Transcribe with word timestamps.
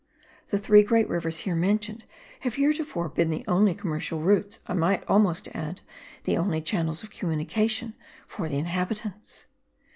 The 0.47 0.57
three 0.57 0.81
great 0.81 1.07
rivers 1.07 1.41
here 1.41 1.53
mentioned 1.55 2.05
have 2.39 2.55
heretofore 2.55 3.07
been 3.07 3.29
the 3.29 3.45
only 3.47 3.75
commercial 3.75 4.19
routes, 4.19 4.57
I 4.65 4.73
might 4.73 5.03
almost 5.07 5.47
add, 5.53 5.81
the 6.23 6.37
only 6.37 6.59
channels 6.59 7.03
of 7.03 7.11
communication 7.11 7.93
for 8.25 8.49
the 8.49 8.57
inhabitants. 8.57 9.45